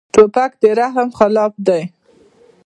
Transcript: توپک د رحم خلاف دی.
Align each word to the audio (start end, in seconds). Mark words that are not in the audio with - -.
توپک 0.13 0.51
د 0.61 0.63
رحم 0.79 1.09
خلاف 1.17 1.53
دی. 1.67 1.81